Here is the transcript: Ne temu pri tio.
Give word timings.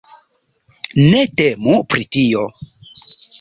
Ne 1.11 1.19
temu 1.41 1.75
pri 1.93 2.07
tio. 2.19 2.47